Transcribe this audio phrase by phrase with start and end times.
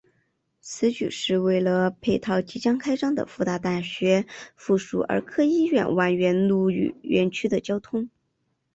[0.61, 8.09] 此举是为了配套即将开张的复旦大学附属儿科医院万源路院区的交通。